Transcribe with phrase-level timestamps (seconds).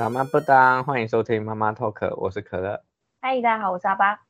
[0.00, 2.82] 妈妈不当，欢迎收听妈妈 Talk，我是可乐。
[3.20, 4.22] 嗨，大家好，我是阿巴。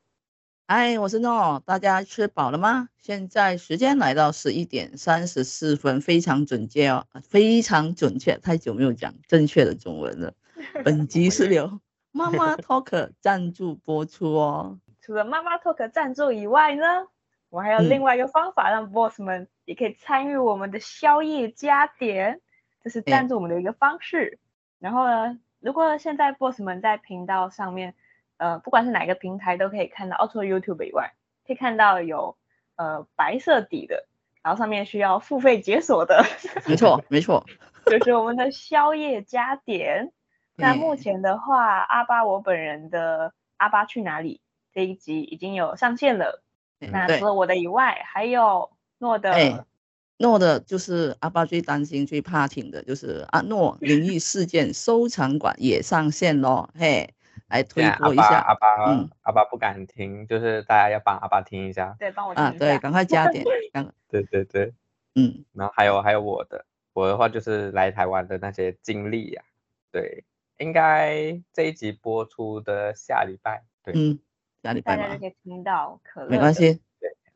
[0.66, 1.62] 嗨，我是诺。
[1.64, 2.88] 大家吃饱了吗？
[2.98, 8.36] 现在时间来到十一点三十四分，非常准确哦，非常准确。
[8.38, 10.34] 太久没有讲正确的中文了。
[10.84, 11.80] 本集是由
[12.10, 14.80] 妈妈 Talk 赞助播出哦。
[15.00, 16.84] 除了妈妈 Talk 赞助以外呢，
[17.48, 22.40] 我还有另外一个方法，让 Boss 们也可以参与我们的宵夜加点，
[22.82, 24.40] 这是赞助我们的一个方式。
[24.80, 27.94] 然后呢，如果现在 Boss 们在频道上面，
[28.38, 31.12] 呃，不管是哪个平台都可以看到，哦，除了 YouTube 以外，
[31.46, 32.36] 可以看到有
[32.76, 34.06] 呃白色底的，
[34.42, 36.24] 然后上面需要付费解锁的。
[36.66, 37.44] 没错，没错，
[37.86, 40.12] 就是我们的宵夜加点。
[40.56, 44.40] 那目前的话，阿巴我本人的《阿巴去哪里》
[44.74, 46.42] 这一集已经有上线了。
[46.78, 49.66] 那除了我的以外，还有诺的。
[50.20, 57.08] 诺的就是阿巴最担心、最怕听的，就是阿诺灵异事件收藏馆也上线喽，嘿，
[57.48, 58.38] 来推播一下。
[58.40, 61.96] 阿巴，阿巴，嗯，阿巴不敢听，就是大家要帮阿巴听一下。
[61.98, 62.52] 对，帮我听一下。
[62.52, 64.74] 啊，对，赶快加点， 赶对对对，
[65.14, 69.42] 嗯，然后还有还有我的，我的话就是来台湾的那些经历呀，
[69.90, 70.24] 对，
[70.58, 74.18] 应该这一集播出的下礼拜，对，嗯，
[74.62, 76.78] 下礼拜大家就可以听到可乐，没关系。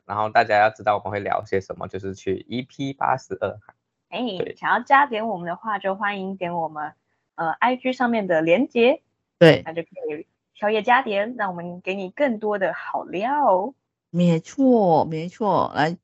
[0.05, 3.59] 然后大家要知道我们会聊些什么，就是去 EP 八十二。
[4.09, 4.19] 哎，
[4.55, 6.93] 想要加点我们的话，就欢迎点我们
[7.35, 9.01] 呃 IG 上面的连接，
[9.39, 13.73] 对，那就可以宵夜加点，让我们给你更多的好料。
[14.11, 15.71] 没错，没错。
[15.75, 15.97] 来，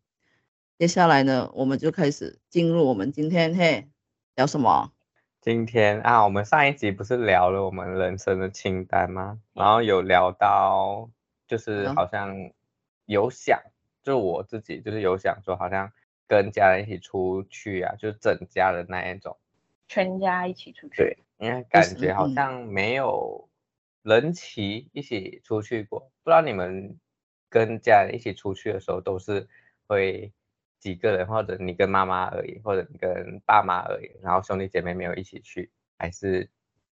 [0.78, 3.88] 接下来呢，我们就开始进入我们今天嘿
[4.36, 4.92] 聊什么？
[5.40, 9.40] 今天啊，我们上一集不是聊了我们人生的清单吗？
[9.54, 11.10] 然后有聊到，
[11.48, 12.52] 就是好像
[13.06, 13.60] 有想。
[14.04, 15.92] 就我自己就是有想说，好像
[16.28, 19.38] 跟家人一起出去啊，就是整家的那一种，
[19.88, 20.96] 全家一起出去。
[20.96, 23.48] 对，因为感觉好像没有
[24.04, 26.00] 人齐一起出去过。
[26.24, 26.98] 不知道你们
[27.50, 29.48] 跟家人一起出去的时候，都是
[29.88, 30.32] 会
[30.80, 36.50] 几个人，或者你跟妈妈而已，或者你跟爸妈而已，然后兄弟姐妹没有一起去，还是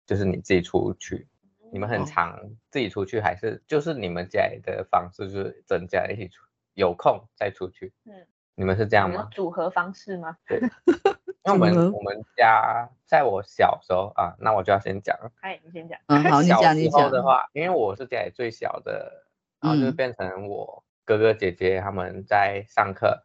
[0.06, 1.28] 就是你自己出去？
[1.72, 2.40] 你们很常
[2.70, 6.46] 自己出去，还是就是你们家里的方式就是整家一起出？
[6.74, 8.26] 有空再出去，嗯，
[8.56, 9.28] 你们是这样吗？
[9.32, 10.38] 组合方式吗？
[10.48, 10.60] 对，
[11.46, 15.16] 因为我们我们家在我小时候啊，那我就要先讲。
[15.42, 16.00] 哎，你先讲。
[16.08, 16.92] 嗯，好，你 讲你讲。
[16.92, 19.26] 小时候的话，因为我是家里最小的，
[19.60, 23.24] 然后就变成我哥哥姐姐他们在上课，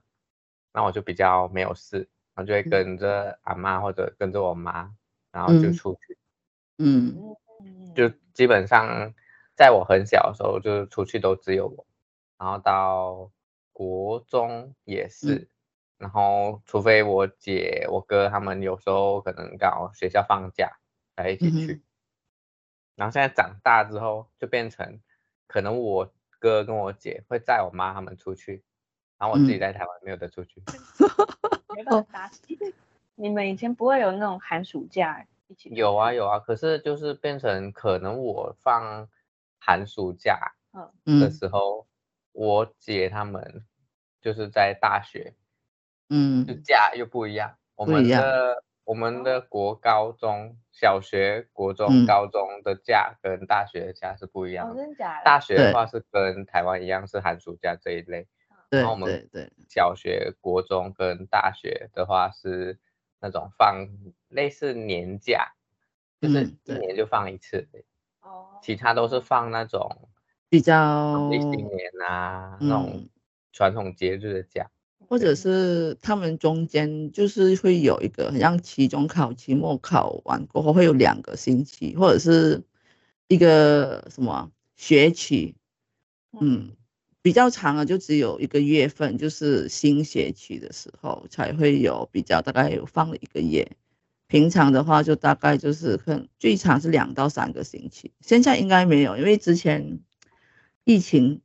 [0.73, 4.93] 那我就比较没有事，然后就会跟着阿妈或者跟着我妈，
[5.33, 6.19] 然后就出去。
[6.79, 7.17] 嗯，
[7.95, 9.15] 就基本上
[9.57, 11.87] 在我很小的时候，就出去都只有我，
[12.39, 13.31] 然后到。
[13.79, 15.49] 国中也是，嗯、
[15.99, 20.79] 然后除非我姐、我哥他们有时候可能刚好学校放假
[21.15, 21.83] 才一起去，嗯、
[22.97, 25.01] 然后现在长大之后就变成
[25.47, 28.65] 可能我哥跟我姐会载我妈他们出去，
[29.17, 30.61] 然后我自己在台湾没有得出去。
[31.77, 32.29] 没办法，
[33.15, 35.69] 你们以前不会有那种寒暑假一起？
[35.73, 39.09] 有啊有啊，可是就是变成可能我放
[39.61, 40.57] 寒暑假
[41.05, 41.87] 的时候。
[42.39, 43.65] 嗯我姐他们
[44.21, 45.35] 就是在大学，
[46.09, 47.59] 嗯，就假又不一样。
[47.75, 54.77] 我们的我们的国高中小学、国中、高中的假跟大学的假是不一样的。
[54.77, 55.25] 真的假的？
[55.25, 58.29] 大学的话是跟台湾一样是寒暑假这一类。
[58.71, 58.83] 对。
[58.83, 62.79] 然后我们对小学、国中跟大学的话是
[63.21, 63.89] 那种放
[64.29, 65.55] 类似年假，
[66.21, 67.67] 就是一年就放一次。
[68.21, 68.61] 哦。
[68.63, 70.09] 其他都是放那种。
[70.51, 71.69] 比较新年
[72.09, 73.07] 啊，那种
[73.53, 74.71] 传统节日的假，
[75.07, 82.63] 或者是他们中间就是会有一个，像期中考、期末考完过后会有两个星期，或者是
[83.27, 85.55] 一个什么学期，
[86.41, 86.71] 嗯，
[87.21, 93.71] 比较长的就只有一个月份，就是新学期的时候才会有比较，大概有放了一个月。
[94.29, 100.01] 平常的话就大概就是很最长是两到三个星期，现在应该没有，因为之前。
[100.89, 101.43] 疫情，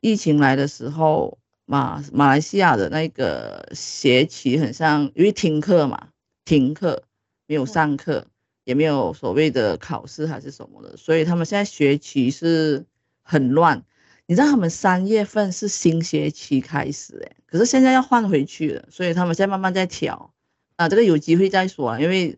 [0.00, 6.08] 疫情来的时候，马马来西亚的那个学期很像，因为停课嘛，
[6.46, 7.02] 停课
[7.46, 8.26] 没有上课，
[8.64, 12.86] 也没有所谓的考试还是什么的，所以他们现在学期是
[13.22, 13.84] 很乱。
[14.24, 20.32] 你知道他们三月份是新学期开始，哎，可是现在要换回去了，所以他们现在慢慢在调。
[20.76, 22.32] 啊，这个有机会再说啊，因为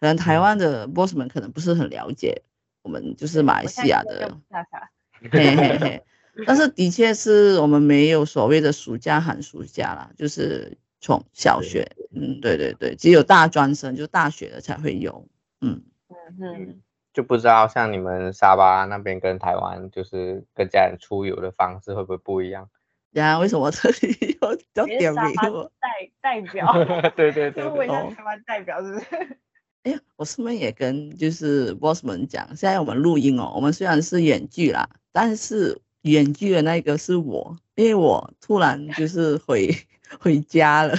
[0.00, 2.40] 可能台湾的 boss 们可能不是很了解
[2.80, 4.34] 我们就是马来西亚的。
[5.30, 6.02] 嘿嘿嘿，
[6.46, 15.26] 但是的确是我们没有所谓的暑假寒暑假啦，就是从小学，嗯，对对对，只有大专生，就是大学的才会有，
[15.60, 15.82] 嗯
[16.40, 16.80] 嗯，
[17.12, 22.68] 就不知道像你们沙巴那边跟台湾，就是跟家人出游的方式会不会不一样？
[23.12, 25.22] 呀，为什么这里有要 点名
[25.52, 25.72] 我？
[25.80, 26.72] 代代表，
[27.16, 27.64] 对对对，
[28.14, 29.06] 台湾代表是不是？
[29.84, 34.88] 哎呀，我是不是也跟就是 boss 们讲，现在我们录音哦，我们虽然是远距啦，
[35.20, 39.76] 但是远距的那个是我，因为我突然就 是回
[40.20, 40.96] 回家了，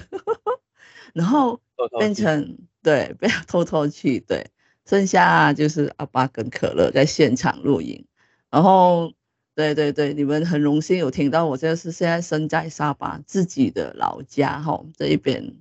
[1.16, 1.62] 然后
[1.98, 4.48] 变成对， 不要偷偷去，对，
[4.86, 8.06] 剩下就是阿巴跟可乐在现场录音，
[8.50, 9.14] 然后。
[9.56, 15.54] 对对对，你们很荣幸有听到我，这是现在身在沙巴自己的老家哈，这一边，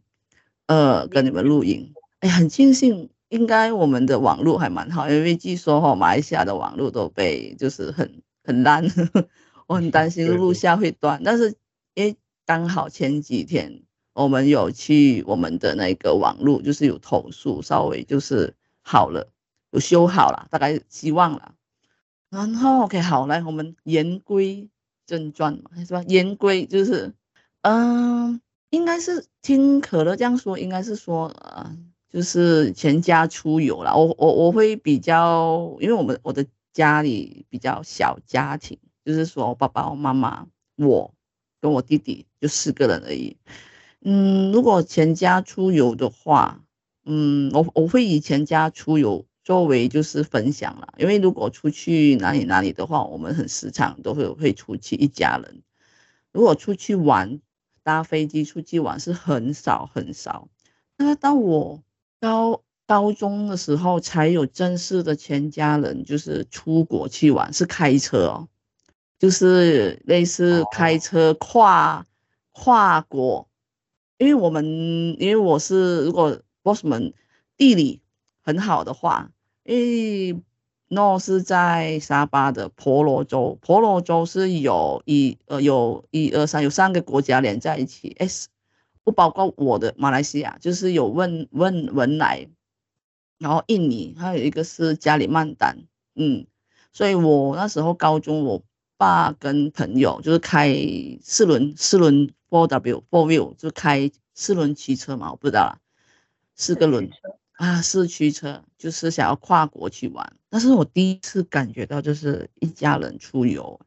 [0.67, 8.83] 呃，跟你们录音，哎，很庆幸，应该我们的网络还蛮好，因为据说哈，马来西亚的网络都被就是很很烂，
[9.69, 11.55] 我很担心录下会断，但是
[11.93, 12.17] 因为
[12.47, 13.83] 刚好前几天
[14.15, 19.29] 我们有去我们的那个网络，就是有投诉，稍微就是好了，
[19.73, 21.53] 有修好了，大概希望了。
[22.31, 24.71] 然后 OK 好，来我们言归
[25.05, 26.03] 正传嘛，是吧？
[26.09, 27.13] 言归就是，
[27.61, 28.41] 嗯、呃，
[28.71, 31.77] 应该是听可乐这样说，应该是说，呃，
[32.09, 33.95] 就是全家出游了。
[33.95, 36.47] 我我我会比较，因为我们我的
[36.79, 40.47] 家里比较小家庭，就是说爸爸、妈妈、
[40.77, 41.13] 我
[41.61, 43.37] 跟我弟弟就四个人而已。
[44.01, 46.63] 嗯，如果全家出游的话，
[47.05, 49.27] 嗯，我我会以全家出游。
[49.43, 55.63] 作为就是分享了，因为如果出去哪里哪里的话，我们很时常都会会出去一家人。
[56.33, 57.41] 如果出去玩，
[57.83, 60.49] 搭飞机出去玩是很少很少。
[60.99, 61.83] 那到我
[62.21, 68.49] 高高中的时候，才有正式的全家人就是出国去玩，是开车哦，
[69.19, 72.05] 就是类似开车跨
[72.51, 73.47] 跨国。
[74.17, 74.65] 因为我们
[75.21, 77.13] 因为我是如果 boss 们
[77.57, 78.01] 地理
[78.43, 79.31] 很好的话。
[79.65, 80.41] 因为
[80.89, 88.49] 诺是在沙巴的婆罗洲，婆罗洲是有一呃有一二三有三个国家连在一起，S
[89.05, 92.49] 不包括我的马来西亚，就是有汶汶文莱，
[93.39, 96.47] 然后印尼还有一个是加里曼丹，嗯，
[96.93, 98.63] 所以我那时候高中，我
[98.97, 100.75] 爸跟朋友就是开
[101.23, 105.79] 四轮四轮 four W four wheel 就开四轮汽车嘛，我不知道啦，
[106.55, 107.11] 四个轮。
[107.59, 113.81] 啊，四驱车就是想要跨国去玩，但是我第一次感觉到就是一家人出游，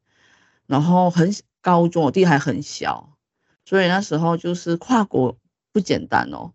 [0.67, 3.17] 然后很高中，我弟还很小，
[3.63, 5.37] 所以那时候就是跨国
[5.71, 6.51] 不简单哦，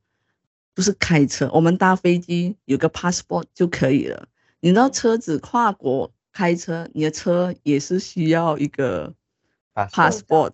[0.77, 4.29] 不是开车，我们搭飞机有个 passport 就可以了。
[4.61, 9.15] 你知道车子跨国开车，你的车也是需要一个
[9.75, 10.53] passport。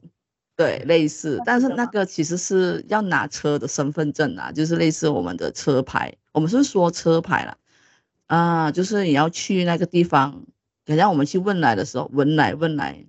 [0.55, 7.57] 对，类似，但是那个其实是要拿车的身份证啊，就是类似我们的车牌，我们是说车牌啦，
[8.27, 10.45] 啊，就是你要去那个地方，
[10.87, 13.05] 好像我们去汶莱的时候，汶莱汶莱，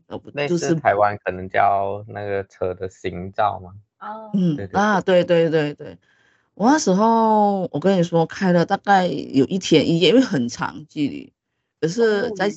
[0.47, 3.73] 就是台湾可能叫那个车的行照吗？
[3.99, 5.97] 哦，嗯，啊，对对对对，
[6.55, 11.33] 我那时候我跟你说开了大概有一天一夜，因为很长距离，
[11.81, 12.51] 可是在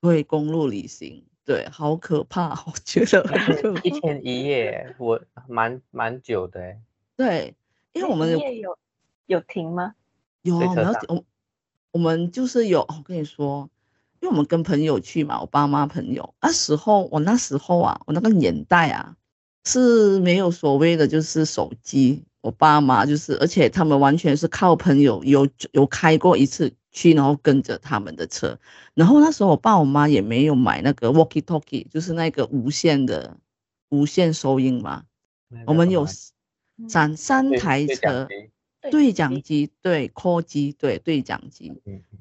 [0.00, 1.24] 会公路旅行。
[1.44, 3.24] 对，好可怕， 我觉得
[3.82, 6.78] 一天一夜，我蛮蛮久的哎。
[7.16, 7.54] 对，
[7.94, 8.78] 因为我们有有
[9.24, 9.94] 有停吗？
[10.42, 11.24] 有，我们要我
[11.92, 13.70] 我们就是有，我跟你说，
[14.20, 19.16] 因为我们跟朋友去嘛，我爸妈朋友那时候，我那时候啊，我那个年代啊
[19.64, 26.72] 是没有所谓的就是手机，我爸妈就是，而且他们完全是靠朋友有有开过一次。
[26.90, 28.58] 去，然后跟着他们的车，
[28.94, 33.36] 然后那时候我爸我妈也没有买那个 walkie talkie，就是那个无线的
[33.90, 35.04] 无线收音嘛。
[35.66, 36.08] 我们有
[36.88, 38.26] 三三台车，
[38.90, 41.72] 对讲机，对 call 机，对对讲机，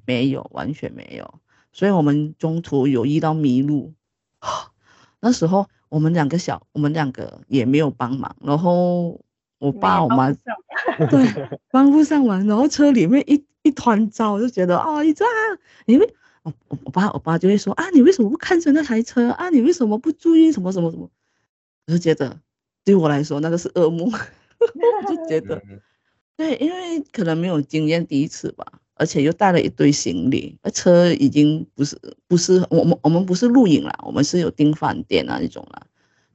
[0.05, 1.39] 没有，完全没有。
[1.71, 3.93] 所以我们中途有遇到迷路，
[5.21, 9.21] 那时候我们两个小，我们两个也没有帮忙，然后
[9.59, 10.31] 我爸我妈
[11.09, 13.43] 对 帮不上忙，然后车里面一。
[13.63, 15.25] 一团糟，我就觉得啊，你这
[15.87, 19.49] 你为我我我爸我爸就会说啊，你为什么不看着那台车啊？
[19.49, 21.09] 你为什么不注意什么什么什么？
[21.85, 22.39] 我就觉得
[22.85, 24.09] 对我来说那个是噩梦，
[24.59, 25.61] 我就觉得
[26.37, 35.85] 对，因为可能没有经验，第一次吧，而且又带了一堆行李，那车已经不是不是我们我们不是露营了，我们是有订饭店啊那种了，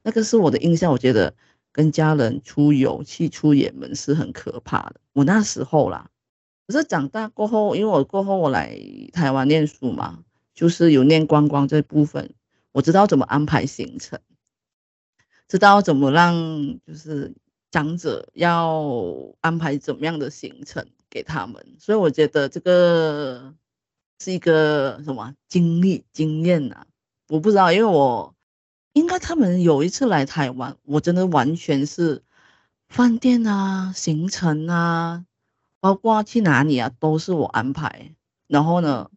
[0.03, 1.33] 那个是我的印象，我觉得
[1.73, 6.11] 跟家人出游去出远门是很可怕的，我那时候啦。
[6.67, 8.79] 可是长大过后，因为我过后我来
[9.13, 10.23] 台湾念书嘛，
[10.55, 12.35] 就是有念观光这部分，
[12.73, 14.21] 我知道怎么安排行程，
[15.49, 16.35] 知道怎么让
[16.87, 17.35] 就是
[17.71, 18.85] 长者要
[19.41, 23.55] 安排怎么样的行程给他们，所以我觉得这个
[24.21, 26.87] 是一个什么经历经验呐、啊？
[27.29, 28.32] 我不知道，因为我
[28.93, 32.23] 应该他们有一次来台湾，我真的完全是
[32.89, 35.25] 饭店啊、行程啊，
[35.81, 38.15] 包括去哪里啊，都是我安排。
[38.49, 39.11] 然后呢，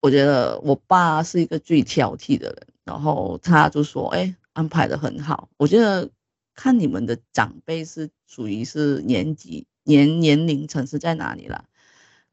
[0.00, 6.08] 我觉得我爸是一个最挑剔的人，然后他就说：“哎，安排得很好。”我觉得
[6.54, 11.64] 看你们的长辈是属于是年纪年年龄层是在哪里啦。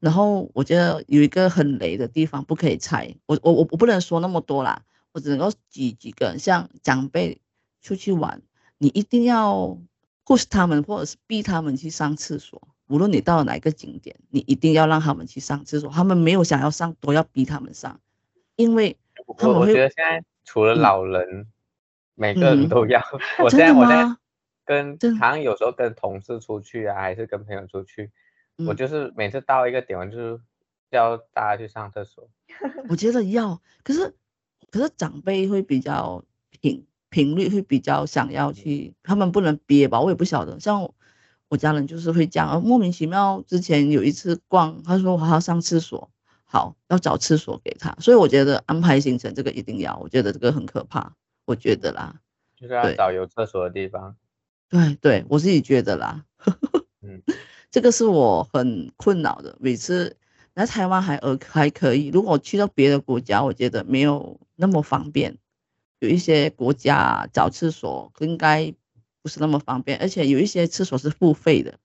[0.00, 4.82] 然后我觉得有一个很雷的地方不可以猜，我我我我不能说那么多啦，
[5.14, 7.40] 我只能够举几个，像长辈
[7.80, 8.42] 出去玩，
[8.78, 9.78] 你一定要
[10.26, 12.60] push 他们或者是逼他们去上厕所。
[12.88, 15.88] 无论你到了哪个景点，你一定要让他们去上厕所。
[15.88, 18.00] 他们没有想要上，都要逼他们上，
[18.56, 18.98] 因为
[19.38, 19.68] 他们会。
[19.68, 21.46] 我觉得现在除了老人，嗯、
[22.16, 23.00] 每个人都要。
[23.12, 24.16] 嗯、我现在我现在
[24.64, 28.10] 跟好像有时候跟同事出去啊，还是跟朋友出去，
[28.58, 30.40] 嗯、我就是每次到一个点，我就是
[30.90, 32.28] 叫大家去上厕所。
[32.90, 34.14] 我觉得要，可是
[34.74, 36.24] 可是长辈会比较
[36.60, 40.00] 频频率会比较想要去，嗯、他们不能憋吧？
[40.00, 40.92] 我也不晓得，像。
[41.50, 43.44] 我家人就是会这样，莫名其妙。
[43.46, 46.10] 之前有一次逛，他说我还要上厕所，
[46.44, 47.94] 好，要找厕所给他。
[48.00, 51.14] 所以我觉得安排行程这个一定要，我觉得这个很可怕，
[51.44, 52.16] 我觉得啦，
[52.56, 54.16] 就是要找有厕所的地方。
[54.68, 56.24] 对对，我自己觉得啦，
[57.02, 57.22] 嗯，
[57.70, 59.56] 这个是我很困扰的。
[59.60, 60.16] 每次
[60.54, 65.38] 来台湾还呃还可以，如果去到别的国家，我觉得没有那么方便。
[65.98, 68.74] 有一些国家找厕所应该。
[69.22, 71.78] 不是那么方便，而且有一些厕所是付费的，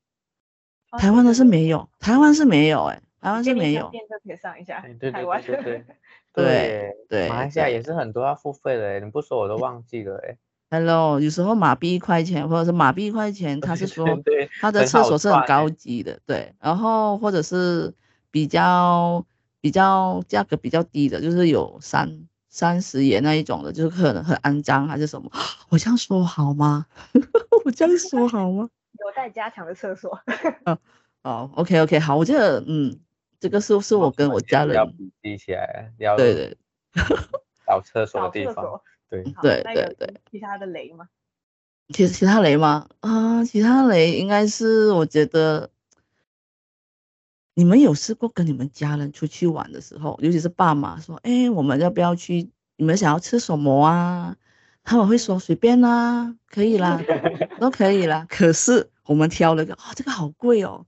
[0.97, 3.87] 台湾的是没有，台湾是没有，哎，台湾是没有。
[3.87, 5.85] 便就可以上一下， 对对对对
[6.33, 7.29] 对对。
[7.29, 10.37] 马来西亚也是很多要付费的，哎，你不说我都忘记了，哎。
[10.69, 14.05] Hello，有时候马币一块钱，或者是马币一块钱，他是说
[14.59, 17.93] 他的厕所是很高级的，对，然后或者是
[18.31, 19.25] 比较
[19.61, 22.27] 比较价格比较低的，就是有三。
[22.49, 25.31] 三十元那一种的，就是可能很肮脏还是什么？
[25.69, 26.85] 我这样说好吗？
[27.63, 28.67] 我这样说好吗？
[28.99, 30.19] 有待加强的厕所。
[30.65, 30.77] 哦
[31.21, 32.99] 哦，OK OK，好，我觉得嗯，
[33.39, 36.57] 这个是是我跟我家人要笔记起来，要对对，
[37.67, 40.13] 找厕所的地方，对对对对。
[40.31, 41.07] 其他的雷吗？
[41.93, 42.87] 其实其他雷吗？
[43.01, 45.69] 啊，其他雷应该是我觉得。
[47.59, 52.49] 你们有试过跟你们家人出去玩的时候，尤其是爸妈说：“哎，我们要不要去？
[52.77, 54.33] 你们想要吃什么啊？”
[54.81, 57.01] 他们会说：“随便啦，可以啦，
[57.59, 60.85] 都可以啦。”可是我们挑了个啊、哦，这个好贵哦，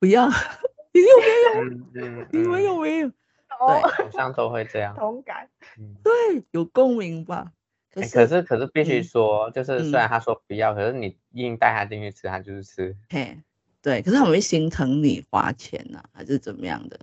[0.00, 0.26] 不要。
[0.26, 1.70] 你 有没有？
[1.70, 3.08] 嗯嗯、你们有没有？
[3.08, 4.96] 对，好像都会这样。
[4.96, 5.48] 同感。
[6.02, 7.52] 对，有共鸣吧？
[7.94, 12.96] 可是、欸、可是，可是必须说，嗯、就是虽然他说不要，嗯、可是你硬带他进去吃，他就是吃。
[13.08, 13.38] 嘿。
[13.88, 17.00] 对，可是他们会心疼你花钱呐、啊，还是怎么样的？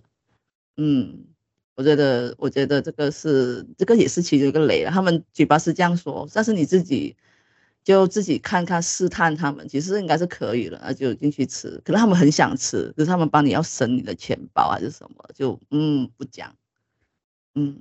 [0.78, 1.26] 嗯，
[1.74, 4.92] 我觉得，我觉得这个是，这个也是其中一个雷了。
[4.92, 7.16] 他们嘴巴是这样说，但是你自己
[7.84, 11.82] 就自己看看试探他们，其实应该是可以了，那就进去吃。
[11.84, 16.56] 可能他们很想吃，可是他们帮你要省你的钱包还是什么，就嗯不讲。
[17.56, 17.80] 嗯，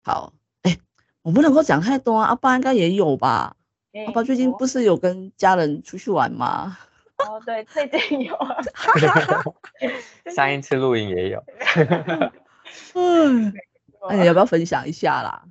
[0.00, 0.78] 好，哎，
[1.20, 2.28] 我不能够讲太多啊。
[2.28, 3.58] 阿爸应该也有吧？
[4.06, 6.78] 阿爸最近不是有跟家人出去玩吗？
[7.28, 8.38] 哦，对，最近有，
[10.34, 11.42] 上一次录音也有，
[12.94, 13.52] 嗯，
[14.08, 15.44] 那你要不要分享一下啦？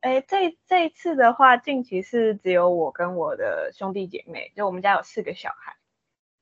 [0.00, 5.76] 哎，这这一次的话，近期是只有我跟我的兄弟姐妹，就我们家有四个小孩，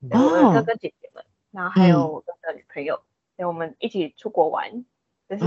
[0.09, 2.95] 然后我的哥哥姐姐们，然后还有我哥的女朋友，
[3.35, 4.85] 所以我们一起出国玩，
[5.29, 5.45] 就是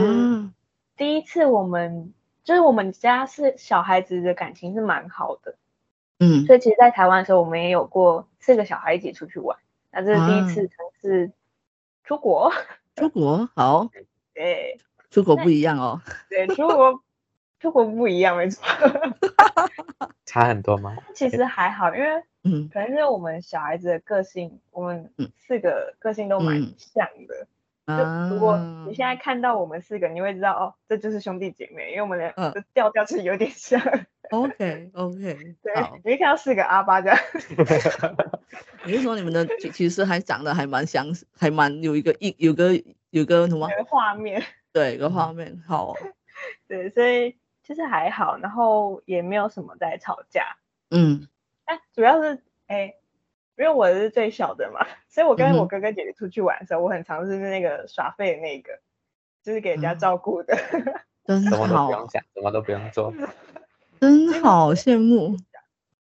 [0.97, 5.57] 第一次我们，就是我们家是小孩子的感情是蛮好的。
[6.21, 9.59] 嗯，所以其实，在台湾的时候，我们也有过四个小孩一起出去玩，
[9.91, 11.33] 那这是第一次尝试
[12.05, 12.53] 出国。
[12.97, 13.89] 出国好，
[14.35, 14.79] 对，
[15.11, 16.03] 出国不一样哦。
[16.29, 17.03] 对，出国
[17.59, 18.63] 出国不一样，没错。
[20.27, 20.97] 差很多吗？
[21.15, 27.47] 其实还好，因为嗯，可能是我们小孩子的个性，我们四个个性都蛮像的。
[27.97, 28.57] 就如果
[28.87, 33.81] 你现在看到我们四个，你会知道哦，这就是兄弟姐妹，因为我们俩的调调是有点像。
[34.31, 37.19] OK OK，对，你会看到四个阿爸这样。
[38.85, 42.71] 你是说你们的其实还长得还蛮相似，还蛮有一个一有个
[43.11, 44.43] 有个什么画面？
[44.73, 45.95] 对，有个画面好。
[46.69, 50.57] 对，所以其实还好，然后也没有什么在吵架。
[50.91, 51.27] 嗯，
[51.65, 52.95] 哎，主要是哎。
[53.61, 58.81] 因为我是最小的嘛，所以我跟我哥哥姐姐出去玩的时候，嗯、我很常是那个耍废的那个，
[59.43, 60.57] 就是给人家照顾的。
[61.27, 63.13] 真好，什么都不用想，什么都不用做，
[64.01, 65.37] 真好羡慕。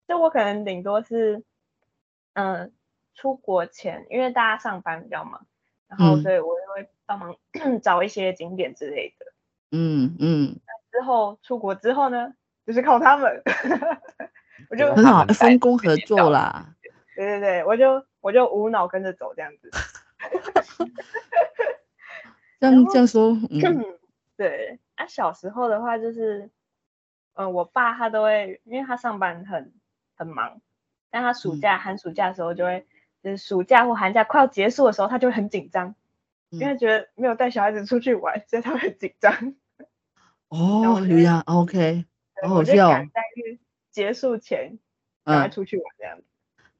[0.09, 1.41] 就我可能顶多是，
[2.33, 2.73] 嗯，
[3.15, 5.45] 出国前，因为大家上班比较忙，
[5.87, 7.33] 然后所以我就会帮忙
[7.81, 9.25] 找一些景点之类的。
[9.71, 10.59] 嗯嗯。
[10.91, 12.33] 之后出国之后呢，
[12.65, 13.41] 就是靠他们，
[14.69, 16.73] 我就很好，分工合作啦。
[17.17, 19.71] 对对对，我就我就无脑跟着走这样子。
[22.59, 23.97] 这样这样说， 嗯，
[24.37, 24.79] 对。
[24.95, 26.49] 啊，小时候的话就是，
[27.33, 29.73] 嗯，我爸他都会，因为他上班很
[30.15, 30.59] 很忙，
[31.11, 32.87] 但他暑假、嗯、寒暑假的时候就会，
[33.23, 35.93] 就是暑假或寒假快要结束的时候，他就会很紧张，
[36.51, 39.31] 嗯、因为觉得没有带小孩子出去玩，所以他会很紧张。
[40.49, 42.05] 哦，这样，OK，
[42.41, 42.89] 好好笑。
[42.89, 43.09] 在
[43.91, 44.79] 结束前
[45.23, 46.25] 赶快出去玩这样子、嗯，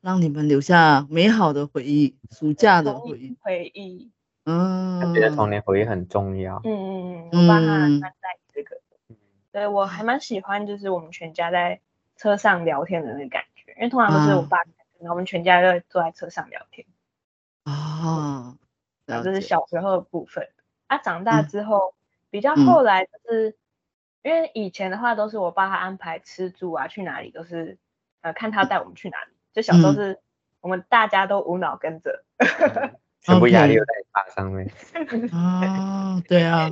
[0.02, 3.38] 让你们留下美好的回忆，暑假的回忆。
[3.42, 4.12] 回忆。
[4.46, 6.62] 嗯，我觉得童年回忆很重要。
[6.64, 8.78] 嗯嗯嗯，我爸他蛮在意这个，
[9.52, 11.82] 所以我还蛮喜欢，就是我们全家在
[12.16, 14.60] 车上聊天的那个感觉，因为通常都是我爸，
[15.00, 16.88] 然后我们全家都坐在车上聊天。
[17.64, 18.56] 啊，
[19.06, 20.48] 然后这是小时候的部分。
[20.88, 21.94] 啊，长大之后
[22.30, 23.58] 比较后来就是，
[24.24, 27.78] 因为以前的话都是我爸他安排吃住啊，去哪里都是
[28.22, 30.20] 呃看他带我们去哪里，就小时候是
[30.62, 32.24] 我们大家都无脑跟着。
[33.22, 34.72] 全部压力都在爸上面。
[35.34, 36.70] 啊，对啊。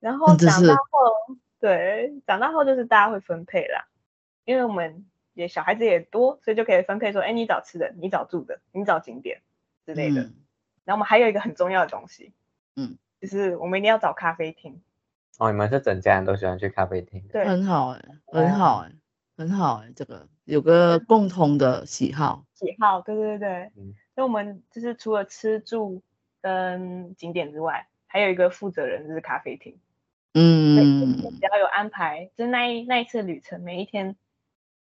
[0.00, 3.86] 然后长大后，对，长大后就是大家会分配啦，
[4.44, 9.42] 因为我们也小孩子也多，所以就可以分配说，哎，你找吃的，你找住的，你找景点
[9.84, 10.22] 之类的。
[10.22, 10.34] 嗯、
[10.84, 12.32] 然后我们还有一个很重要的东西，
[12.76, 14.80] 嗯，就是我们一定要找咖啡厅。
[15.38, 17.22] 哦，你们是整家人都喜欢去咖啡厅？
[17.30, 18.92] 对，很好哎，很好哎，
[19.36, 22.44] 很好哎，这个有个共同的喜好。
[22.54, 23.70] 喜好，对对对。
[23.76, 23.94] 嗯。
[24.14, 26.02] 所以我们就是除了吃住
[26.40, 29.76] 跟景点之外，还有一个负责人就是咖啡厅。
[30.34, 34.16] 嗯，只要有安排，就那一那一次旅程，每一天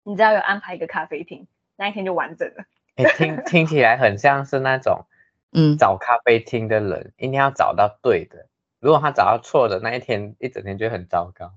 [0.04, 2.64] 你只要有安排一个咖啡厅，那一天就完整了。
[2.96, 5.06] 哎、欸，听听起来很像是那种，
[5.52, 8.48] 嗯，找咖啡厅的人一定要找到对的，
[8.80, 11.52] 如果他找到错的，那一天一整天就很糟糕。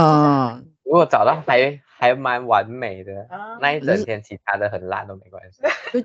[0.00, 5.60] 啊，如果找到还还蛮完美的，啊、那一整天其他的很烂都没关系。
[5.92, 6.04] 就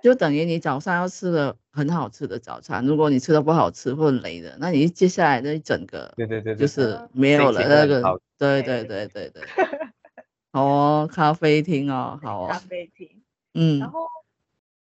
[0.00, 9.42] 就等于你早上要吃的很好吃的早餐，如果你吃的不好吃或者雷的，那你接下来那一整个，对对对，就是没有了那个，对对对对对。
[10.52, 12.48] 好 哦，咖啡厅哦，好哦。
[12.48, 13.20] 咖啡厅，
[13.54, 13.80] 嗯。
[13.80, 14.06] 然后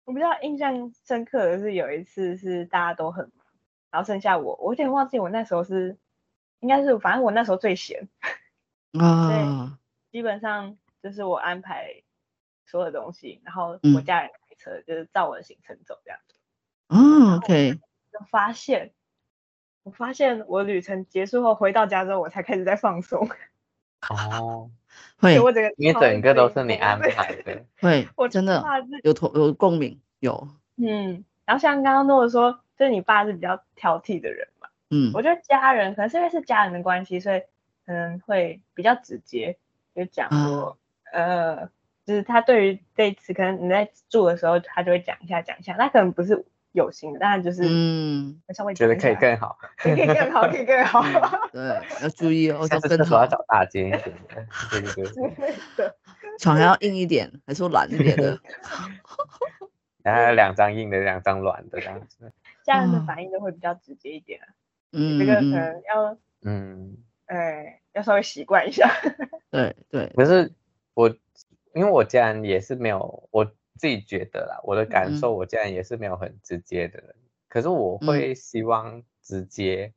[0.06, 3.46] 我比较印象深刻的是有一次是大家都很忙，
[3.92, 5.96] 然后剩下我，我有点忘记我那时候是，
[6.64, 8.10] 应该是反正我那时候最闲
[9.00, 9.78] 啊，
[10.12, 12.02] 基本上就是我安排
[12.66, 14.40] 所有东西，然后我家人开。
[14.56, 16.36] 车就是照我的行程走这样子。
[16.88, 17.74] 哦，OK。
[17.74, 18.94] 就发现，
[19.82, 23.28] 我发现我旅程结束后回到家之后，我才开始在放松。
[24.10, 24.72] 哦，
[25.20, 27.66] 会，我整个因为整个都是你安排的。
[27.82, 28.64] 会，我真的
[29.04, 30.48] 有同有共鸣，有。
[30.78, 34.53] 嗯，然后像刚刚诺说，就是你爸是比较挑剔的人嘛。
[34.94, 35.12] 嗯。
[35.14, 37.42] 我觉得家人可能是因为是家人的关系，所以
[37.86, 39.58] 可能会比较直接，
[39.96, 40.78] 就讲说，
[41.12, 41.70] 呃。
[42.06, 51.02] 就是他对于这一次，可能你在住的时候，他就会讲一下讲一下，那可能不是有心的，但是就是嗯，稍微觉得可以更好，可以更好， 可以更好。
[51.54, 51.62] 对，
[52.04, 55.06] 要注意哦，下次厕所要找大间一点的，对对
[55.78, 55.92] 对。
[56.40, 58.38] 床要硬一点，还是软一点的？
[60.04, 62.34] 然 后两张硬的，两张软的这样子。
[62.66, 64.42] 家人的反应都会比较直接一点，
[64.94, 68.90] 嗯，这个可能要，嗯，哎，要稍微习惯一下。
[69.52, 70.54] 对对，可是
[70.94, 71.14] 我。
[71.76, 73.44] 因为我家人也是没有，我
[73.80, 77.10] 自己觉得啦，我的感受，我家人也是没有很直接的人。
[77.18, 79.96] 嗯、可是我会希望直接，嗯、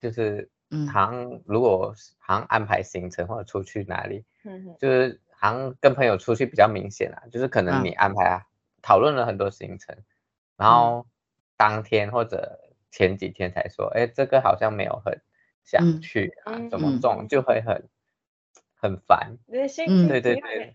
[0.00, 0.48] 就是
[0.86, 8.46] 好像如果好像安排行程或者出去哪里，嗯、就是好像跟朋友出去比较明显啦，就是可能你安排啊，
[8.80, 9.96] 讨论了很多行程，
[10.56, 11.04] 然后
[11.56, 12.60] 当天或者
[12.96, 15.20] 前几天才说，哎，这个好像没有很
[15.62, 17.86] 想去啊，怎么种就会很。
[18.78, 20.72] 很烦，对对对对，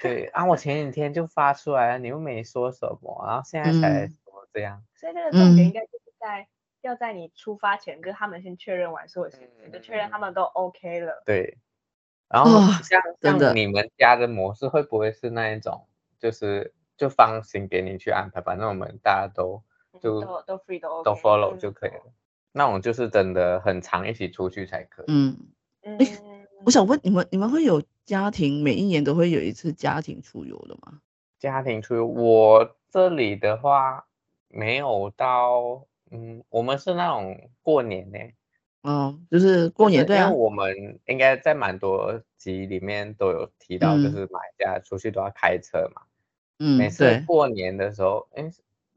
[0.00, 6.46] 对啊，我前几天就发出来了，你又没说什么，然后现在才说这样，嗯、所以这个重点应该就是在、嗯、
[6.80, 11.22] 要在你出发前跟他们先确认完所有事情，就确认他们都 OK 了。
[11.26, 11.58] 对，
[12.28, 12.50] 然后
[12.82, 15.86] 像、哦、像你们家的模式会不会是那一种，
[16.18, 19.62] 就是就放心给你去安排，反正我们大家都
[20.00, 22.02] 就都都 free 都 OK，都 follow 就可以了。
[22.06, 22.12] 嗯、
[22.52, 25.06] 那种就是真的很常一起出去才可以。
[25.08, 25.36] 嗯
[25.82, 25.98] 嗯。
[26.64, 31.00] 我想问你们，你们会有家庭每一年都会有一次家庭出游的吗？
[31.38, 34.06] 家庭出游，我这里的话
[34.48, 38.18] 没有到，嗯，我们是那种过年呢。
[38.82, 40.26] 嗯，就是过年对啊。
[40.26, 46.02] 因为我们应该在蛮多集里面都有提到，就是买家出去都要开车嘛。
[46.58, 46.76] 嗯。
[46.76, 48.50] 每次过年的时候，哎，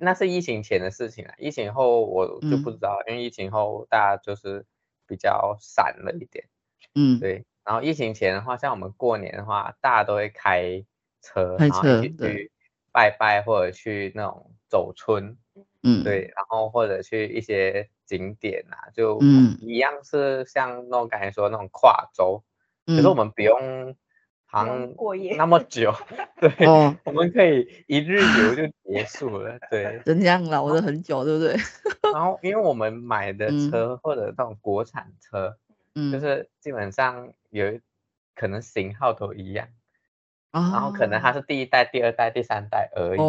[0.03, 4.65] 那是疫情前的事情啊，疫情后我就不知道，嗯、因为疫情后大家就是
[5.07, 6.45] 比较散了一点，
[6.95, 7.45] 嗯，对。
[7.63, 10.83] 然后疫情前的话，像我们过年的话，大家都会开
[11.21, 12.51] 车，开车然后一起去
[12.91, 15.37] 拜拜或者去那种走村，
[15.83, 19.19] 嗯，对，然后或者去一些景点啊，就
[19.59, 22.43] 一样是像那种刚才说那种跨州，
[22.87, 23.95] 可、嗯、是我们不用。
[24.51, 25.35] 航过夜。
[25.37, 25.93] 那么久，
[26.39, 31.55] 对，哦，我们可以一日游就结束了，对， 这样老了很久，对不对？
[32.13, 35.57] 然后，因为我们买的车或者那种国产车，
[35.95, 37.79] 嗯，就是基本上有
[38.35, 39.67] 可能型号都一样，
[40.51, 43.19] 哦，然后可能它是第一代、第二代、第三代而已。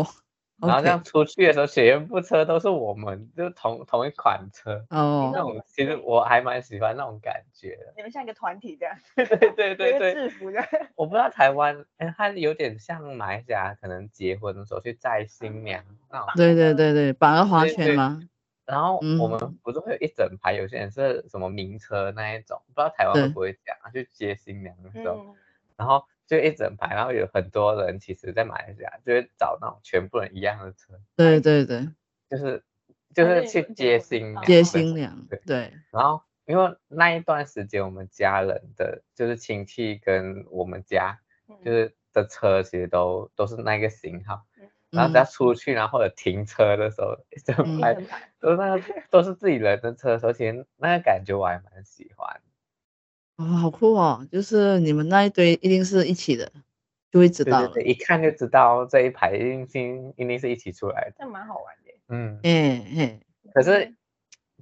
[0.62, 5.32] 然后这样出去的时候，学员部车都是我们，就同同一款车哦。
[5.34, 7.92] 那种其实我还蛮喜欢那种感觉的。
[7.96, 8.96] 你们像一个团体这样。
[9.16, 10.14] 对对对对。
[10.14, 10.60] 制服的。
[10.94, 16.28] 我不知道台湾，哎，它有点像马来西亚，可能结婚的时候去载新娘那种。
[16.36, 18.20] 对对对对，绑个花圈吗？
[18.64, 25.34] 然后我们不是会有一整排，有些人是什么名车那一种，不知道台湾会不会这样去接新娘的时候，嗯、
[25.76, 26.04] 然后。
[26.32, 30.98] 就一整排，然后有很多人，其实在马来西亚就会找那种全部人一样的车。
[31.14, 31.86] 对对对，
[32.30, 32.64] 就是
[33.14, 34.42] 就是去接新娘。
[34.46, 35.26] 接新娘。
[35.28, 35.42] 对。
[35.44, 35.72] 对。
[35.90, 41.20] 然后因为那一段时间，我们家人的就是亲戚跟我们家
[41.62, 44.46] 就是的车，其实都都是那个型号。
[44.88, 47.92] 然后只要出去，然后或者停车的时候，一整排
[48.40, 52.40] 都那个都是自己人的车，而且那个感觉我还蛮喜欢。
[53.42, 54.24] 哦，好酷哦！
[54.30, 56.52] 就是你们那一堆一定是一起的，
[57.10, 59.80] 就会知道对对对，一看就知道这一排一定是
[60.16, 61.92] 一定是一起出来的，这蛮好玩的。
[62.08, 63.20] 嗯，嗯嗯。
[63.52, 63.92] 可是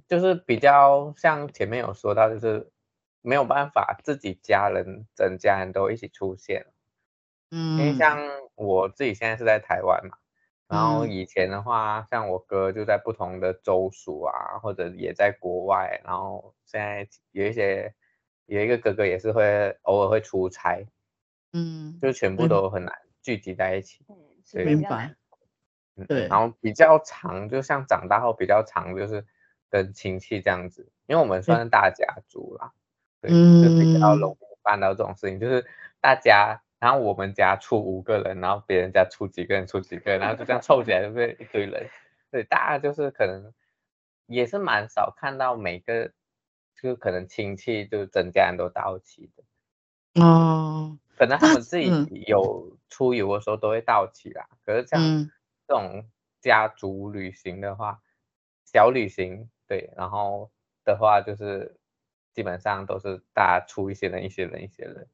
[0.07, 2.71] 就是比较像前面有说到，就是
[3.21, 6.65] 没有办法自己家人整家人都一起出现。
[7.51, 7.77] 嗯。
[7.77, 8.17] 因为像
[8.55, 10.17] 我自己现在是在台湾嘛，
[10.67, 17.93] 然后以前的话，像我哥就在不同的州属啊，或者也在国外，然后现在有一些。
[18.51, 20.85] 有一个哥哥也是会偶尔会出差，
[21.53, 24.03] 嗯，就全部都很难聚集在一起。
[24.09, 24.17] 嗯，
[24.51, 25.15] 对，明白。
[26.05, 29.25] 对，然后比较长，就像长大后比较长，就是
[29.69, 32.73] 跟亲戚这样子，因为我们算是大家族啦，
[33.21, 35.65] 对，嗯、就比较容易办到这种事情，就是
[36.01, 41.87] 大家，然后我们家出五个人，然后别人家出几个人，出几个人，然后就这样凑起来就变一堆人，
[42.29, 43.53] 对，大家就是可能
[44.25, 46.11] 也是蛮少看到每个。
[46.79, 51.91] 就可能亲戚就整家人都到齐的，哦，可能他们自己
[52.27, 54.47] 有出游的时候都会到齐啦。
[54.65, 54.99] 可是像
[55.67, 56.05] 这种
[56.41, 58.01] 家族旅行的话，
[58.65, 60.51] 小旅行对，然后
[60.83, 61.77] 的话就是
[62.33, 65.07] 基本上都是大家出一些人，一些人，一些人，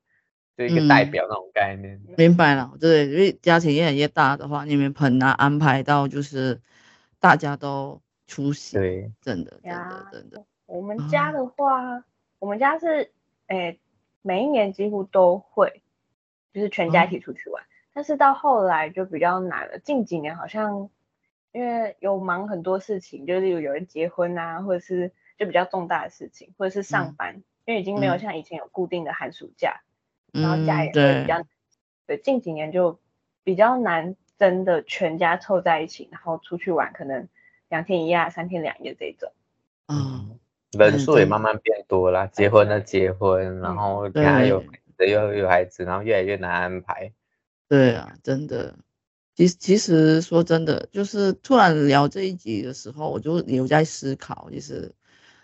[0.57, 2.01] 就一个代表那种概念。
[2.17, 6.61] 明白了，对，因为家庭越来越大的话，你们很难安排到就是
[7.19, 8.77] 大家都出席。
[8.77, 10.45] 对，真的，真的，真的。
[10.67, 12.03] 我们家的话，哦、
[12.39, 13.11] 我们家是，
[13.47, 13.79] 诶，
[14.21, 15.81] 每一年几乎都会，
[16.53, 17.63] 就是全家一起出去玩。
[17.63, 19.79] 哦、但是到后来就比较难了。
[19.79, 20.89] 近几年好像
[21.53, 29.81] 因为有忙很多事情，就是有有人结婚啊，或者是就比较重大的事情，或者是上班，嗯、因为已经没有像以前有固定的寒暑假，
[30.33, 31.41] 嗯、然后家也会比较，
[32.05, 32.99] 对，对，近几年就
[33.45, 37.29] 比较难，真的全家凑在一起，然后出去玩，可能
[37.69, 39.31] 两天一夜、三天两夜这种。
[39.87, 40.26] 嗯。
[40.71, 44.63] 人数也慢慢变多了，结婚的结婚，然后家有
[44.97, 47.13] 的又有孩子，然后越来越难安排。
[47.69, 48.75] 对啊，真的。
[49.35, 54.91] 其实其实说真的，就是突然聊这一集的时候，我就有在思考，就是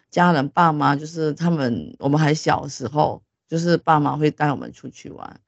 [0.10, 5.40] 家人爸妈，就是他们我们还小时候，就是爸妈会带我们出去玩，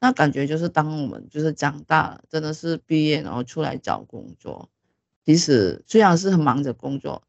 [0.00, 4.68] 那感觉就是当我们就是长大了，真的是毕业然后出来找工作，
[5.24, 7.22] 其实虽然是很忙着工作。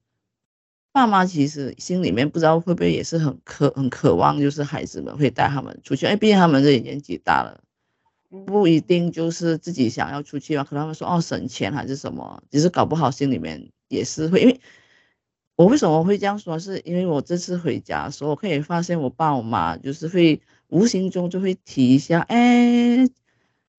[0.95, 6.05] 爸妈其实心里面不知道会不会也是很渴很渴望，就是孩子们会带他们出去。
[6.05, 7.59] 哎，毕竟他们这年纪大了，
[8.45, 10.63] 不一定就是自己想要出去嘛。
[10.63, 14.39] 可能他们说哦省钱还是什么，其实搞不好心里面也是会。
[14.39, 14.61] 因为
[15.57, 23.05] 我为什么会这样说，是因为我这次回家的时候，我可以发现我爸我妈就是会无形中就会提一下，哎，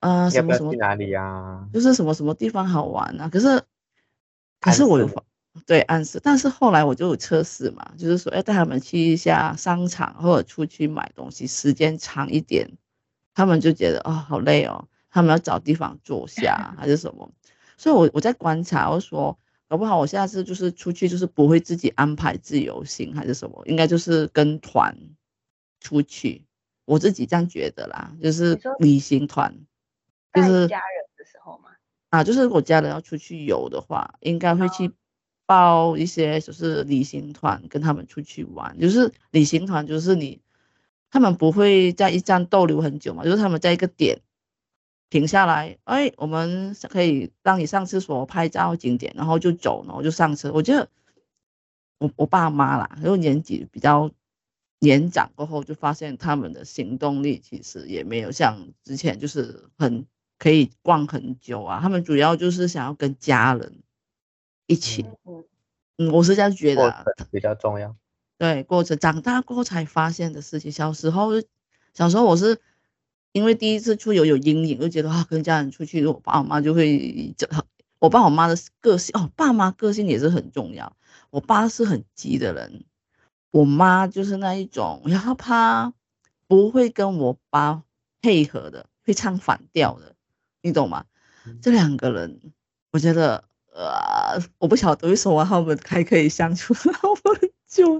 [0.00, 1.66] 呃什么什么去哪里呀？
[1.72, 3.30] 就是什么什么地方好玩啊？
[3.30, 3.62] 可是
[4.60, 5.22] 可是我有发。
[5.64, 12.76] 对，暗示，但是后来我就有测试嘛，就是说，哎，带他们去一下商场或者出去买东西，时间长一点，
[13.34, 17.30] 他们就觉得啊、哦，好累哦，他们要找地方坐下 还是什么，
[17.76, 19.38] 所以我我在观察，我说，
[19.68, 24.96] 搞不好我下次就是出去就是不会自己安排自由行还是什么，应该就是跟团
[25.80, 26.44] 出去，
[26.84, 29.56] 我自己这样觉得啦，就是旅行团，
[30.32, 31.70] 就是家人的时候嘛。
[32.10, 34.92] 啊，就是我家人要出去游的话，应该会去
[35.46, 38.78] 报一些就是旅行团跟他们出去玩。
[38.78, 40.40] 就是旅行团就是你，
[41.10, 44.20] 他们不会在一站逗留很久嘛，就是他们在一个点
[45.08, 50.52] 停下来，哎，我们可以让你上厕所、拍照、景点，然后就走，然后就上车。
[50.52, 50.88] 我觉得
[51.98, 54.10] 我我爸妈啦，因为年纪比较
[54.80, 60.06] 年长过后，就发现他们的行动力其实也没有像之前就是很。
[60.38, 63.78] 可以逛很久啊，他们主要就是想要跟家人
[64.66, 65.04] 一起。
[65.98, 67.96] 嗯，我是这样觉得啊，比较重要。
[68.38, 70.70] 对，过程长大过后才发现的事情。
[70.70, 71.30] 小时候，
[71.94, 72.60] 小时候我是
[73.32, 77.34] 因为第一次出游有阴影，就觉得啊，跟家人出去，我爸我妈就会，
[77.98, 80.94] 我爸我妈的个性哦，爸妈个性也是很重要。
[81.30, 82.84] 我爸是很急的人，
[83.50, 85.94] 我妈就是那一种，然后他
[86.46, 87.82] 不会跟我爸
[88.20, 90.14] 配合的，会唱反调的。
[90.60, 91.06] 你懂吗？
[91.62, 92.52] 这两个人，
[92.90, 93.44] 我觉得，
[93.76, 97.92] 呃，我不晓得为什么他们还可以相处 那么久，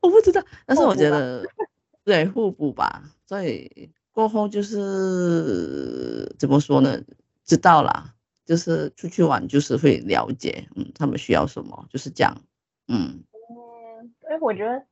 [0.00, 0.42] 我不知道。
[0.66, 1.42] 但是我觉得，
[2.04, 3.02] 对，互补吧。
[3.26, 7.00] 所以过后就是怎么说呢？
[7.42, 8.12] 知道啦，
[8.44, 12.36] 就是出去玩就是会了解，嗯，他们需要什么，就是这样，
[12.88, 13.24] 嗯。
[13.32, 14.84] 嗯，所以我觉得，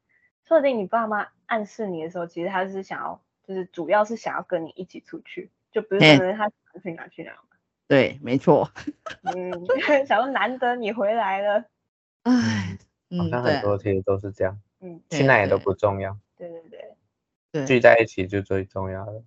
[0.49, 5.51] 说不定你爸妈暗示你的时候，其实他是想要，就是主要是想要跟你一起出去。
[5.71, 6.49] 就不是说他
[6.83, 7.50] 去哪去哪嘛？
[7.91, 8.71] 对，没错。
[9.35, 9.51] 嗯，
[10.07, 11.65] 想说难得你回来了，
[12.23, 12.79] 哎，
[13.19, 14.61] 好像很多其实都是这样。
[14.79, 16.17] 嗯，去哪也都不重要。
[16.37, 16.95] 对对对，
[17.51, 19.25] 对，聚在一起就最重要的。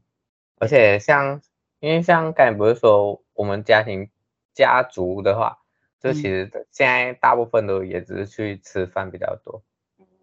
[0.59, 1.41] 而且像，
[1.81, 4.09] 因为像刚才不是说我们家庭
[4.53, 5.57] 家族的话，
[5.99, 9.61] 就其实现在大部分都也只是去吃饭比较多。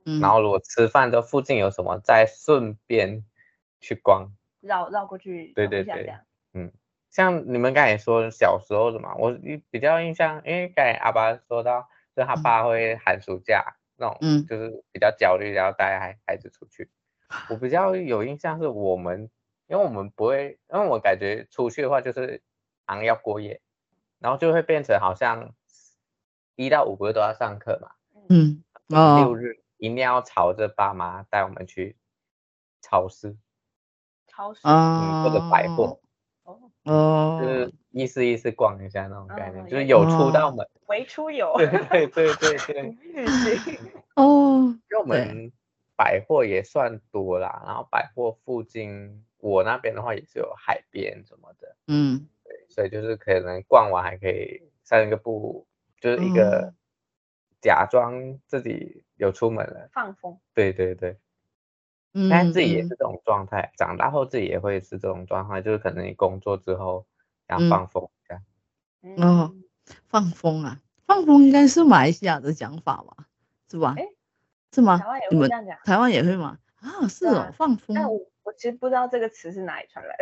[0.06, 0.18] 嗯。
[0.18, 3.22] 然后如果吃饭的附近有什么，再顺便
[3.80, 4.32] 去逛。
[4.62, 6.14] 绕绕过去，对对对，
[6.54, 6.72] 嗯，
[7.10, 9.36] 像你们刚才说小时候的嘛，我
[9.70, 16.90] 比较印象，因为刚才阿爸说到，就他爸会寒暑假、嗯、那种，嗯，就是比较焦虑，然后带孩孩子出去。
[17.48, 19.30] 我比较有印象是我们，
[19.66, 22.42] 因为我们不会，因为我感觉出去的话就是
[22.86, 23.60] 好像要过夜，
[24.18, 25.52] 然后就会变成好像
[26.56, 27.90] 一到五不是都要上课嘛，
[28.28, 31.96] 嗯，六日一定要朝着爸妈带我们去
[32.80, 33.36] 超市。
[34.26, 34.60] 超市。
[34.64, 36.00] 嗯，或者百货，
[36.90, 43.78] 哦，就是意思意思逛一下那种概念，就是有出到门，没出有，对对对对对，
[44.16, 45.52] 哦，因为我们
[45.96, 55.66] 百货也算多啦，然后百货附近我那边的话也是有海边什么的，嗯，对，所以就是可能逛完还可以散一个步，
[56.00, 56.74] 就是一个
[57.60, 61.16] 假装自己有出门了，放风，对对对。
[62.28, 67.06] 但自己也是这种状态，嗯，长大后自己也会是这种状态，就是可能你工作之后
[67.46, 68.42] 想放风一下。
[69.02, 69.54] 嗯，哦，
[70.08, 73.26] 放风啊，放风应该是马来西亚的讲法吧，
[73.70, 73.94] 是吧？
[73.96, 74.04] 哎，
[74.74, 74.98] 是吗？
[74.98, 75.78] 台湾也会这样讲。
[75.84, 76.58] 台湾也会吗？
[76.80, 77.94] 啊，是哦，啊，放风。
[77.94, 80.16] 但我我其实不知道这个词是哪里传来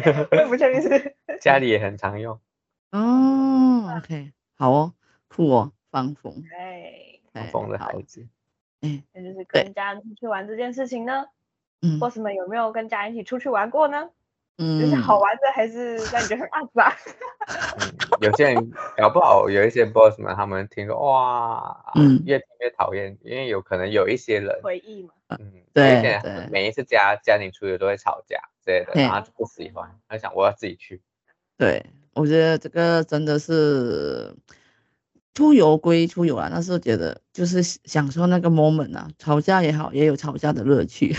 [0.00, 1.16] 的， 我也不确定是。
[1.40, 2.38] 家里也很常用。
[2.92, 4.94] 哦，OK，好哦，
[5.28, 6.42] 酷哦，放风。
[6.56, 8.26] 哎，放风的孩子。
[8.86, 11.26] 嗯，那就是跟家人出去玩这件事情呢，
[11.82, 14.08] 嗯，boss 们有没有跟家人一起出去玩过呢？
[14.58, 16.96] 嗯，就是好玩的还是让你觉得很阿杂？
[17.78, 31.02] 嗯，有些人搞不好有一些 boss 们他们听说哇，嗯，越听越讨厌，因为有可能有一些人回忆嘛，嗯，对对，每一次家家庭出游都会吵架之类的，然后就不喜欢，他想我要自己去。
[31.58, 34.34] 对，我觉得这个真的是。
[35.36, 41.14] 出游归出游啊，但是我觉得就是享受那个 moment 啊，吵架也好，也有吵架的乐趣。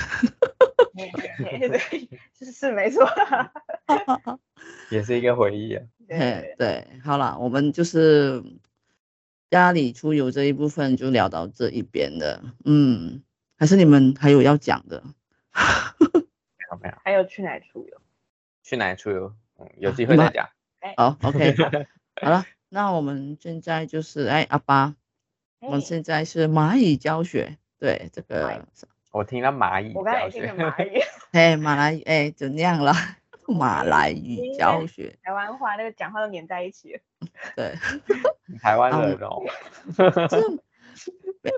[0.97, 3.07] 对 对，是是没错，
[4.89, 5.83] 也是一个回忆啊。
[6.07, 8.43] 对对，好了，我们就是
[9.51, 13.21] 家里出游这一部分就聊到这一边的，嗯，
[13.55, 15.03] 还是你们还有要讲的？
[15.53, 18.01] 没有没有，还有去哪出游？
[18.63, 19.31] 去哪出游？
[19.59, 20.49] 嗯，有机会再讲。
[20.95, 21.55] 好，OK，
[22.19, 22.43] 好了。
[22.69, 24.95] 那我们现在就是哎，阿爸，
[25.61, 28.65] 我们现在是蚂蚁教学，对这个，
[29.11, 31.01] 我听到蚂蚁，我刚才也听到蚂蚁，
[31.31, 32.93] 哎， 马来语，哎，怎样了？
[33.47, 36.91] 马来语教学，台湾话那个讲话都黏在一起。
[36.93, 36.99] 了，
[37.55, 37.73] 对，
[38.61, 39.41] 台湾人哦，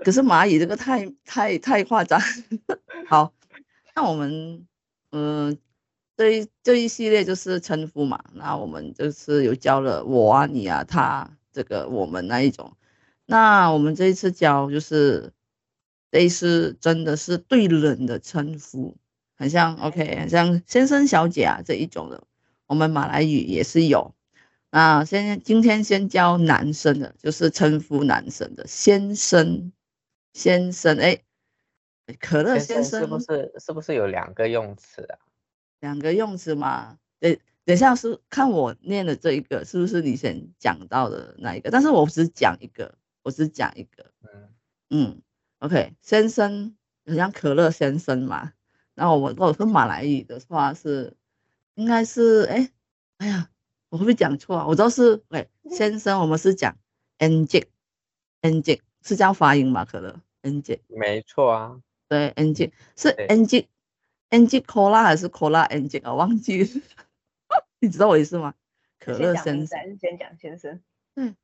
[0.04, 2.20] 可是蚂蚁这个太太太夸张，
[3.08, 3.32] 好，
[3.96, 4.66] 那我们
[5.10, 5.58] 嗯。
[6.20, 12.76] 这一这一系列就是称呼嘛，那我们就是有教了我啊、你啊、他这个我们那一种。
[13.24, 15.32] 那我们这一次教就是
[16.10, 18.94] 类似真的是对人的称呼，
[19.34, 22.22] 很像 OK，很像先生小姐啊这一种的。
[22.66, 24.14] 我们马来语也是有，
[24.70, 29.72] 那先今天先教男生的，就是称呼男生的先生，
[30.34, 31.18] 先生，哎，
[32.20, 35.16] 可乐先生是不是是不是有两个用词啊？
[35.80, 36.98] 两个用词嘛？
[37.18, 41.70] 等等下是看我念的这一个是不是你先讲到的那一个？
[41.70, 44.10] 但是我只讲一个，我只讲一个。
[44.22, 44.48] 嗯
[44.90, 45.22] 嗯
[45.58, 48.52] ，OK，先生，很像可乐先生嘛。
[48.94, 51.16] 然后我如果说马来语的话是，
[51.74, 52.70] 应该是哎，
[53.18, 53.50] 哎呀。
[53.90, 54.64] 我会不会讲错啊？
[54.68, 56.76] 我知道是，哎，先生，我们是讲
[57.18, 59.84] Angie，Angie 是这样发音吗？
[59.84, 63.08] 可乐 Angie 没错啊，对，Angie 是
[64.30, 66.14] Angie，Angie Cola 还是 Cola Angie 啊？
[66.14, 66.68] 忘记了，
[67.80, 68.54] 你知道我意思吗？
[68.98, 70.80] 可乐先生，先讲先生，
[71.16, 71.34] 嗯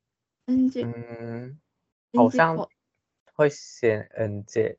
[0.45, 1.59] ，Angie，嗯，
[2.13, 2.67] 好像
[3.33, 4.77] 会先 Angie，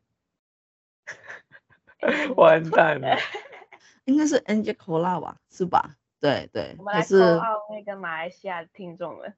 [2.37, 3.17] 完蛋了，
[4.07, 5.41] 应该是 Angie Cola 吧？
[5.51, 5.97] 是吧？
[6.21, 9.35] 对对，我们来 call out 那个马来西亚的听众们。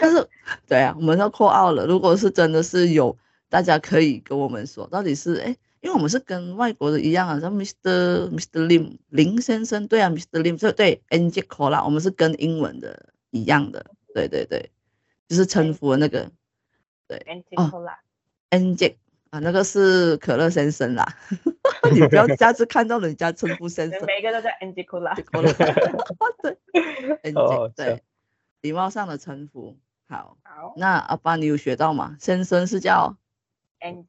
[0.00, 0.28] 但是，
[0.68, 1.84] 对啊，我们要 call out 了。
[1.86, 3.16] 如果是真的是有，
[3.48, 8.30] 大家可以跟我们说，到底是哎，因为我们是跟外国的一样啊，像 Mr.
[8.30, 8.66] Mr.
[8.66, 10.40] Lim 林先生，对啊，Mr.
[10.40, 14.70] Lim，对对，Angie Cola，我们是跟英文的一样的，对对对，
[15.28, 16.30] 就是称呼的那个，
[17.08, 18.94] 对，Angie Cola，Angie
[19.30, 21.04] 啊，那个是可乐先生啦。
[21.92, 25.16] 你不要下次看到人家称呼先生，每个都叫 Angie Cola。
[26.40, 26.56] 对
[27.24, 28.02] ，Angie 对，
[28.60, 29.76] 礼貌上的称呼。
[30.08, 32.16] 好，好，那阿爸你有学到吗？
[32.20, 33.16] 先生是叫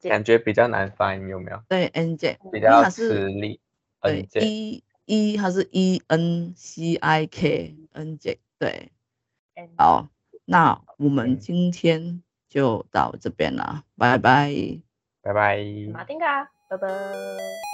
[0.02, 1.60] 感觉比较难发音，有没有？
[1.68, 3.60] 对，Angie 比较吃力。
[4.00, 8.92] 对，E E 它是 E N C I K，Angie 对。
[9.76, 10.08] 好，
[10.44, 14.52] 那我们今天就到这边了，拜拜。
[15.22, 15.58] 拜拜。
[15.92, 17.73] 马丁卡，拜拜。